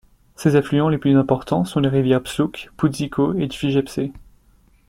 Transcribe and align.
Ses 0.35 0.55
affluents 0.55 0.89
les 0.89 0.97
plus 0.97 1.15
importants 1.15 1.63
sont 1.63 1.79
les 1.79 1.87
rivières 1.87 2.23
Psloukh, 2.23 2.71
Poudziko 2.75 3.35
et 3.35 3.45
Tchvijepsé. 3.45 4.11